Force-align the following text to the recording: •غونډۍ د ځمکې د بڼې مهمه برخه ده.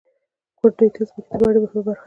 •غونډۍ 0.59 0.87
د 0.95 0.97
ځمکې 1.09 1.35
د 1.39 1.39
بڼې 1.41 1.59
مهمه 1.63 1.81
برخه 1.85 1.93
ده. 1.97 1.99